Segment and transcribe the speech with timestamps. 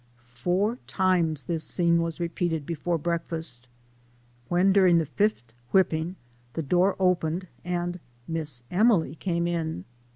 [0.25, 3.67] Four times this scene was repeated before break fast,
[4.49, 6.15] when, during the fifth whipping,
[6.53, 9.85] the door opened, and "Miss Emily" came in.